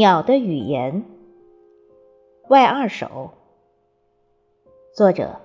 [0.00, 1.04] 鸟的语言，
[2.48, 3.32] 外二首。
[4.94, 5.38] 作者：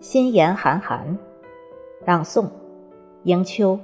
[0.00, 1.16] 心言寒寒，
[2.04, 2.48] 朗诵：
[3.22, 3.78] 迎秋。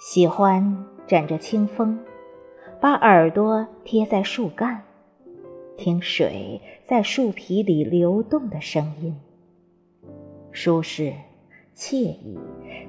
[0.00, 0.89] 喜欢。
[1.10, 1.98] 枕着清风，
[2.80, 4.80] 把耳朵贴在树干，
[5.76, 9.18] 听水在树皮里流动的声音，
[10.52, 11.12] 舒适、
[11.74, 12.38] 惬意、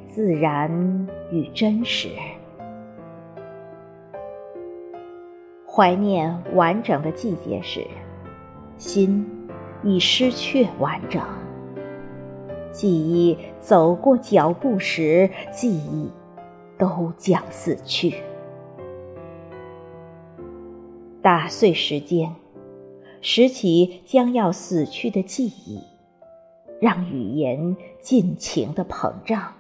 [0.06, 2.10] 自然与真实。
[5.66, 7.88] 怀念完整的季节时，
[8.78, 9.26] 心
[9.82, 11.24] 已失去完整；
[12.72, 16.12] 记忆走过脚步时，记忆。
[16.82, 18.16] 都将死去。
[21.22, 22.34] 打碎时间，
[23.22, 25.80] 拾起将要死去的记忆，
[26.80, 29.54] 让语言尽情的膨胀。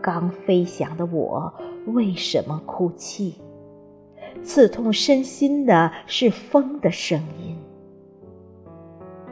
[0.00, 1.52] 刚飞翔的我，
[1.88, 3.34] 为什么哭泣？
[4.42, 7.58] 刺痛身心的是风的声音。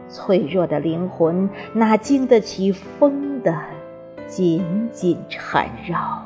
[0.06, 3.75] 脆弱的灵魂，哪经得起风的？
[4.26, 6.22] 紧紧缠绕，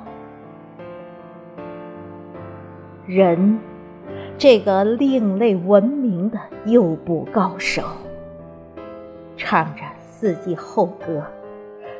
[3.07, 3.59] 人
[4.39, 7.83] 这个另类文明的诱捕高手，
[9.37, 11.23] 唱着四季后歌，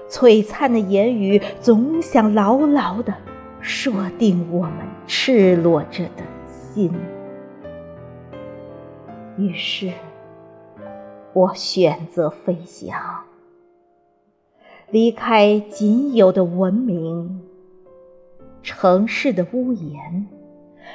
[0.09, 3.13] 璀璨的言语总想牢牢的
[3.61, 6.93] 锁定我们赤裸着的心。
[9.37, 9.93] 于是，
[11.35, 12.95] 我选择飞翔。
[14.91, 17.41] 离开仅有的文明，
[18.63, 20.27] 城市的屋檐，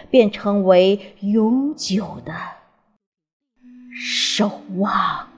[0.10, 2.34] 便成为永久的
[3.94, 5.35] 守望。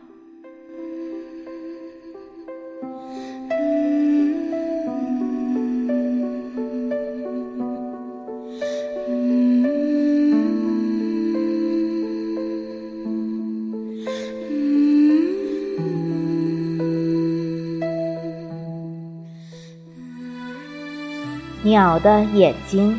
[21.67, 22.97] 鸟的眼睛，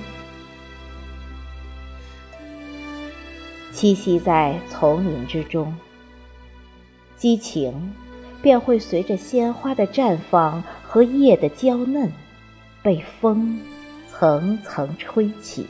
[3.73, 5.75] 栖息在丛林之中，
[7.17, 7.95] 激情
[8.43, 12.13] 便会随着鲜花的绽放和叶的娇嫩，
[12.83, 13.59] 被风
[14.11, 15.67] 层层吹起。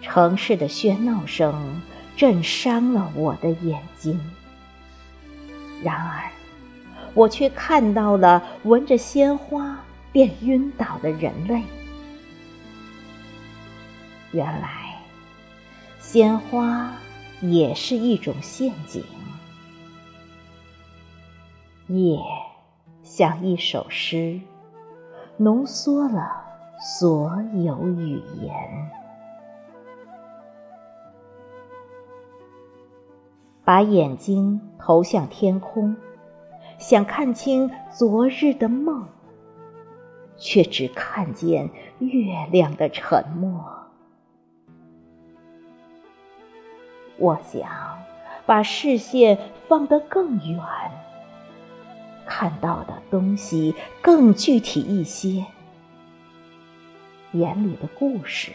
[0.00, 1.82] 城市的喧闹声
[2.16, 4.18] 震伤了我的眼睛，
[5.84, 6.37] 然而。
[7.14, 9.78] 我却看到了闻着鲜花
[10.12, 11.62] 便晕倒的人类。
[14.32, 14.96] 原来，
[15.98, 16.92] 鲜花
[17.40, 19.02] 也是一种陷阱。
[21.88, 22.18] 夜
[23.02, 24.38] 像一首诗，
[25.38, 26.44] 浓缩了
[26.78, 28.52] 所有语言。
[33.64, 35.96] 把眼睛投向天空。
[36.78, 39.06] 想看清昨日的梦，
[40.36, 41.68] 却只看见
[41.98, 43.64] 月亮的沉默。
[47.16, 47.68] 我想
[48.46, 49.36] 把视线
[49.66, 50.60] 放得更远，
[52.24, 55.44] 看到的东西更具体一些，
[57.32, 58.52] 眼里的故事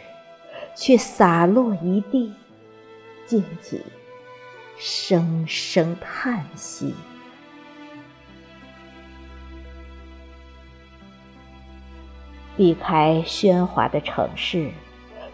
[0.73, 2.33] 却洒落一地，
[3.27, 3.83] 溅起
[4.77, 6.95] 声声叹息。
[12.55, 14.71] 避开喧哗的城市，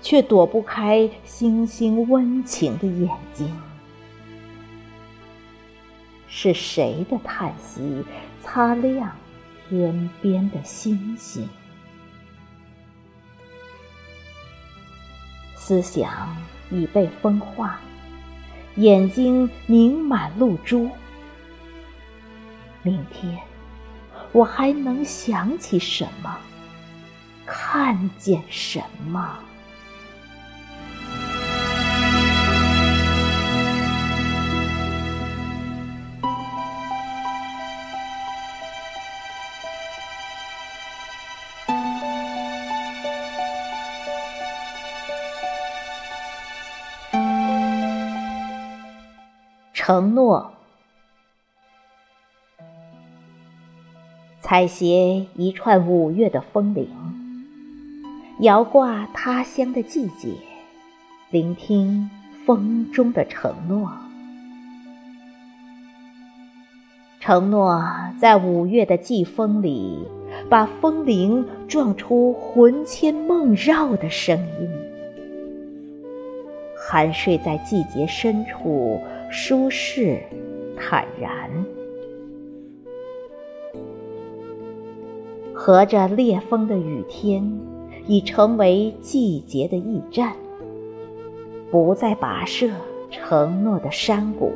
[0.01, 3.53] 却躲不开星星温情的眼睛。
[6.27, 8.05] 是谁的叹息
[8.41, 9.11] 擦亮
[9.67, 11.49] 天边的星星？
[15.55, 16.37] 思想
[16.71, 17.79] 已被风化，
[18.75, 20.89] 眼睛凝满露珠。
[22.81, 23.37] 明天，
[24.31, 26.37] 我还能想起什么？
[27.51, 28.79] 看见什
[29.09, 29.39] 么？
[49.73, 50.53] 承诺。
[54.39, 57.08] 采撷一串五月的风铃，
[58.39, 60.29] 遥挂他乡的季节，
[61.29, 62.09] 聆听
[62.45, 63.91] 风中的承诺。
[67.19, 67.83] 承诺
[68.17, 70.07] 在五月的季风里，
[70.47, 74.69] 把风铃撞出魂牵梦绕的声音。
[76.77, 80.17] 酣睡在季节深处，舒适
[80.77, 81.29] 坦然。
[85.53, 87.59] 和着烈风的雨天，
[88.09, 90.35] 已成为季节的驿站，
[91.69, 92.67] 不再跋涉
[93.11, 94.51] 承诺的山谷。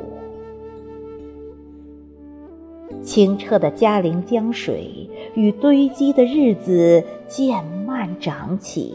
[3.00, 8.92] 清澈的嘉陵江水与堆积的日子渐慢长起，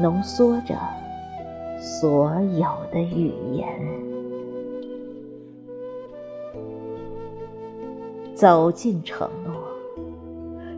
[0.00, 0.74] 浓缩着
[1.80, 3.68] 所有的语言。
[8.34, 9.55] 走进承诺，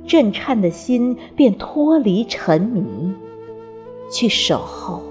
[0.08, 3.12] 震颤的心便脱离沉迷，
[4.10, 5.02] 去守候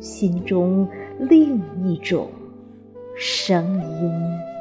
[0.00, 0.86] 心中
[1.20, 2.28] 另一种
[3.16, 3.64] 声
[4.00, 4.51] 音。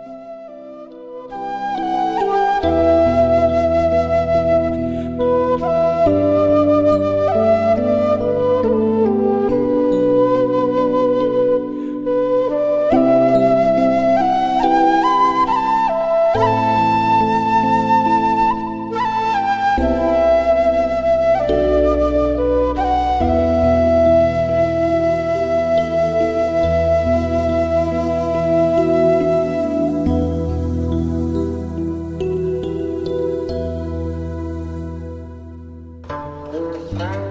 [36.97, 37.30] Bye.